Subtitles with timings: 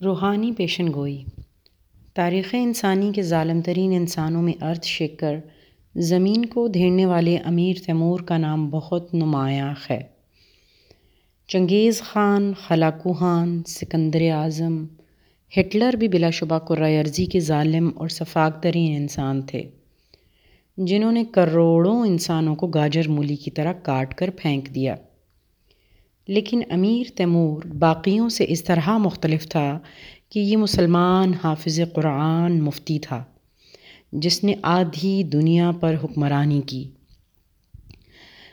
[0.00, 1.24] روحانی پیشن گوئی۔
[2.14, 5.36] تاریخ انسانی کے ظالم ترین انسانوں میں ارتھ شیکر
[5.96, 10.02] زمین کو دھیڑنے والے امیر تیمور کا نام بہت نمایاں ہے۔
[11.48, 14.84] چنگیز خان خلاقو خان، سکندر اعظم،
[15.60, 16.58] ہٹلر بھی بلا شبہ
[16.98, 19.62] ارضی کے ظالم اور شفاق ترین انسان تھے،
[20.76, 24.96] جنہوں نے کروڑوں انسانوں کو گاجر مولی کی طرح کاٹ کر پھینک دیا۔
[26.28, 29.78] لیکن امیر تیمور باقیوں سے اس طرح مختلف تھا
[30.28, 33.24] کہ یہ مسلمان حافظ قرآن مفتی تھا،
[34.12, 36.90] جس نے آدھی دنیا پر حکمرانی کی۔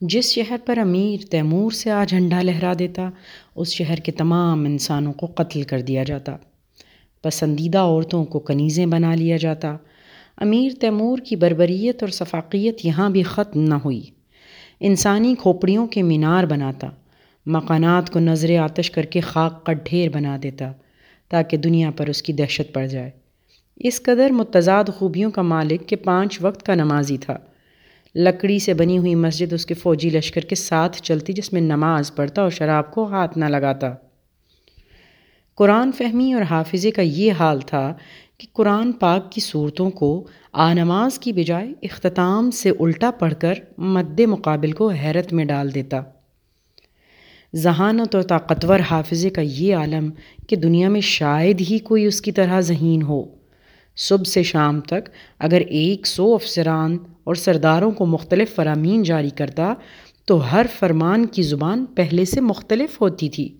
[0.00, 3.10] جس شہر پر امیر تیمور سے آ جھنڈا لہرا دیتا،
[3.54, 6.36] اس شہر کے تمام انسانوں کو قتل کر دیا جاتا۔
[7.22, 9.76] پسندیدہ عورتوں کو کنیزیں بنا لیا جاتا۔
[10.36, 14.02] امیر تیمور کی بربریت اور ثفاقیت یہاں بھی ختم نہ ہوئی۔
[14.80, 16.90] انسانی کھوپڑیوں کے مینار بناتا۔
[17.46, 20.72] مکانات کو نظر آتش کر کے خاک کا ڈھیر بنا دیتا
[21.28, 23.10] تاکہ دنیا پر اس کی دہشت پڑ جائے۔
[23.76, 27.36] اس قدر متضاد خوبیوں کا مالک کہ پانچ وقت کا نمازی تھا۔
[28.14, 32.14] لکڑی سے بنی ہوئی مسجد اس کے فوجی لشکر کے ساتھ چلتی جس میں نماز
[32.14, 33.92] پڑھتا اور شراب کو ہاتھ نہ لگاتا۔
[35.54, 37.94] قرآن فہمی اور حافظے کا یہ حال تھا
[38.38, 44.20] کہ قرآن پاک کی صورتوں کو آنماز کی بجائے اختتام سے الٹا پڑھ کر مد
[44.20, 46.02] مقابل کو حیرت میں ڈال دیتا۔
[47.54, 50.10] ذہانت اور طاقتور حافظے کا یہ عالم
[50.48, 53.24] کہ دنیا میں شاید ہی کوئی اس کی طرح ذہین ہو۔
[53.96, 59.74] صبح سے شام تک اگر ایک سو افسران اور سرداروں کو مختلف فرامین جاری کرتا
[60.24, 63.56] تو ہر فرمان کی زبان پہلے سے مختلف ہوتی تھی۔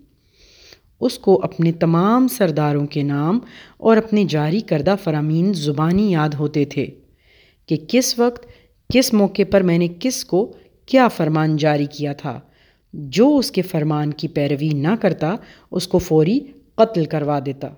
[1.01, 3.39] اس کو اپنے تمام سرداروں کے نام
[3.77, 6.87] اور اپنے جاری کردہ فرامین زبانی یاد ہوتے تھے
[7.67, 8.47] کہ کس وقت،
[8.93, 10.53] کس موقع پر میں نے کس کو
[10.87, 12.41] کیا فرمان جاری کیا تھا۔
[12.97, 15.37] جو اس کے فرمان کی پیروی نہ کرتا،
[15.71, 16.41] اس کو فوری
[16.75, 17.69] قتل کروا دیتا۔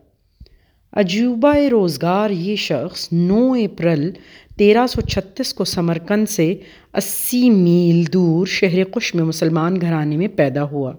[0.92, 4.10] عجوبہ روزگار یہ شخص نو اپریل
[4.56, 6.54] تیرہ سو چھتیس کو سمرکند سے
[6.94, 10.92] اسی میل دور شہر قش میں مسلمان گھرانے میں پیدا ہوا۔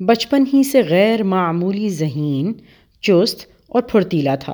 [0.00, 2.52] بچپن ہی سے غیر معمولی ذہین،
[3.00, 4.52] چست اور پھرتیلا تھا۔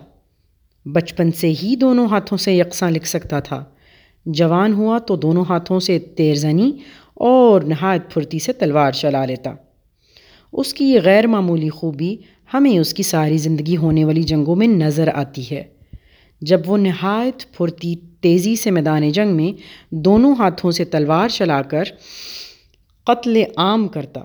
[0.87, 3.65] بچپن سے ہی دونوں ہاتھوں سے یکساں لکھ سکتا تھا۔
[4.27, 6.73] جوان ہوا تو دونوں ہاتھوں سے تیر زنی
[7.17, 9.55] اور نہایت پھرتی سے تلوار چلا لیتا۔
[10.53, 12.17] اس کی یہ غیر معمولی خوبی
[12.55, 15.65] ہمیں اس کی ساری زندگی ہونے والی جنگوں میں نظر آتی ہے۔
[16.41, 19.61] جب وہ نہایت پھرتی، تیزی سے میدان جنگ میں
[19.91, 21.85] دونوں ہاتھوں سے تلوار چلا کر
[23.05, 24.21] قتل عام کرتا،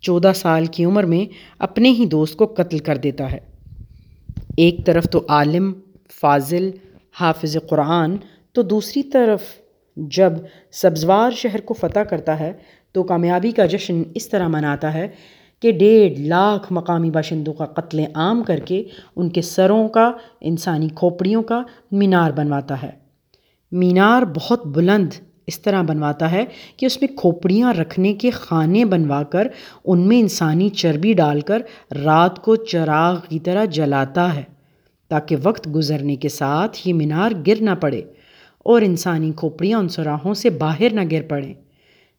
[0.00, 3.38] چودہ سال کی عمر میں اپنے ہی دوست کو قتل کر دیتا ہے۔
[4.56, 5.72] ایک طرف تو عالم،
[6.20, 6.70] فاضل،
[7.20, 8.16] حافظ قرآن،
[8.52, 9.40] تو دوسری طرف
[9.96, 10.32] جب
[10.72, 12.52] سبزوار شہر کو فتح کرتا ہے
[12.92, 15.08] تو کامیابی کا جشن اس طرح مناتا ہے
[15.62, 18.82] کہ ڈیڑھ لاکھ مقامی باشندوں کا قتل عام کر کے
[19.16, 21.62] ان کے سروں کا، انسانی کھوپڑیوں کا
[21.92, 22.90] مینار بنواتا ہے۔
[23.72, 25.08] مینار بہت بلند
[25.46, 26.44] اس طرح بنواتا ہے
[26.76, 29.48] کہ اس میں کھوپڑیاں رکھنے کے خانے بنوا کر
[29.84, 31.62] ان میں انسانی چربی ڈال کر
[32.04, 34.42] رات کو چراغ کی طرح جلاتا ہے
[35.08, 38.02] تاکہ وقت گزرنے کے ساتھ یہ مینار گر نہ پڑے۔
[38.64, 41.54] اور انسانی کھوپڑیاں ان سراہوں سے باہر نہ گر پڑیں۔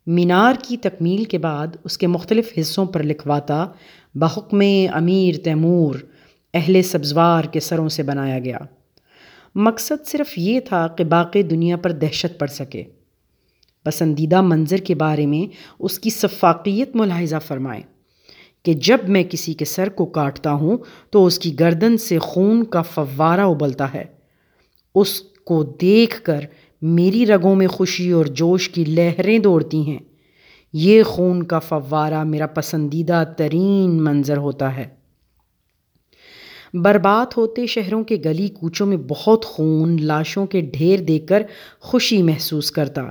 [0.07, 3.67] مینار کی تکمیل کے بعد اس کے مختلف حصوں پر لکھواتا
[4.15, 4.61] بحکم
[4.93, 5.95] امیر تیمور
[6.53, 8.57] اہل سبزوار کے سروں سے بنایا گیا۔
[9.55, 12.83] مقصد صرف یہ تھا کہ باقی دنیا پر دہشت پڑ سکے۔
[13.83, 17.81] پسندیدہ منظر کے بارے میں اس کی صفاقیت ملاحظہ فرمائے
[18.63, 20.77] کہ جب میں کسی کے سر کو کاٹتا ہوں
[21.09, 24.03] تو اس کی گردن سے خون کا فوارہ ابلتا ہے۔
[24.95, 26.39] اس کو دیکھ کر
[26.81, 29.99] میری رگوں میں خوشی اور جوش کی لہریں دوڑتی ہیں۔
[30.73, 34.85] یہ خون کا فوارہ میرا پسندیدہ ترین منظر ہوتا ہے۔
[36.73, 41.43] برباد ہوتے شہروں کے گلی کوچوں میں بہت خون لاشوں کے ڈھیر دیکھ کر
[41.79, 43.01] خوشی محسوس کرتا۔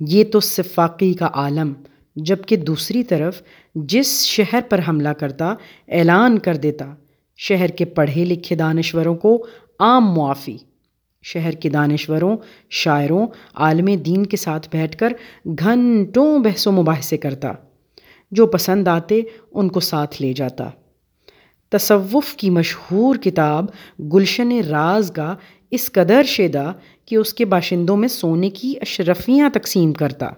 [0.00, 1.72] یہ تو صفاقی کا عالم
[2.16, 3.42] جبکہ دوسری طرف
[3.74, 5.54] جس شہر پر حملہ کرتا،
[5.88, 6.94] اعلان کر دیتا،
[7.36, 9.46] شہر کے پڑھے لکھے دانشوروں کو
[9.78, 10.56] عام معافی۔
[11.22, 12.36] شہر کے دانشوروں،
[12.70, 15.12] شاعروں، عالم دین کے ساتھ بیٹھ کر
[15.58, 17.52] گھنٹوں بحث و مباحثے کرتا،
[18.30, 19.20] جو پسند آتے
[19.52, 20.70] ان کو ساتھ لے جاتا۔
[21.70, 23.66] تصوف کی مشہور کتاب
[23.98, 25.34] گلشن راز کا
[25.70, 26.72] اس قدر شیدا
[27.06, 30.30] کہ اس کے باشندوں میں سونے کی اشرفیاں تقسیم کرتا۔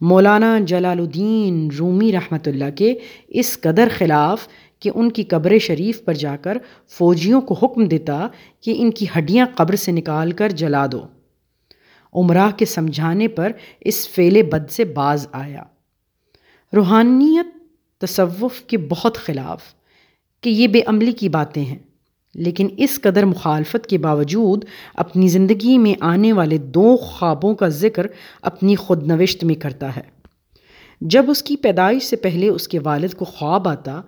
[0.00, 2.94] مولانا جلال الدین رومی رحمۃ اللہ کے
[3.28, 4.48] اس قدر خلاف
[4.86, 8.28] کہ ان کی قبر شریف پر جا کر فوجیوں کو حکم دیتا
[8.60, 11.02] کہ ان کی ہڈیاں قبر سے نکال کر جلا دو۔
[12.12, 15.62] عمرہ کے سمجھانے پر اس فعل بد سے باز آیا۔
[16.76, 17.46] روحانیت
[18.00, 19.62] تصوف کے بہت خلاف
[20.40, 21.78] کہ یہ بے عملی کی باتیں ہیں،
[22.34, 28.06] لیکن اس قدر مخالفت کے باوجود اپنی زندگی میں آنے والے دو خوابوں کا ذکر
[28.42, 30.16] اپنی خود نوشت میں کرتا ہے۔
[31.00, 34.00] جب اس کی پیدائش سے پہلے اس کے والد کو خواب آتا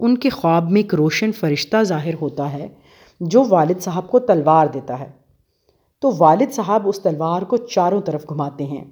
[0.00, 2.68] ان کے خواب میں ایک روشن فرشتہ ظاہر ہوتا ہے
[3.20, 5.10] جو والد صاحب کو تلوار دیتا ہے۔
[5.98, 8.84] تو والد صاحب اس تلوار کو چاروں طرف گھماتے ہیں۔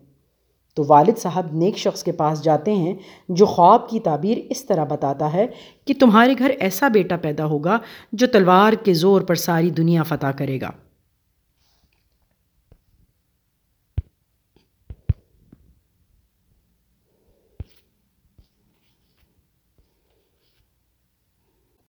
[0.75, 2.95] تو والد صاحب نیک شخص کے پاس جاتے ہیں
[3.29, 5.47] جو خواب کی تعبیر اس طرح بتاتا ہے
[5.85, 7.79] کہ تمہارے گھر ایسا بیٹا پیدا ہوگا
[8.13, 10.71] جو تلوار کے زور پر ساری دنیا فتح کرے گا۔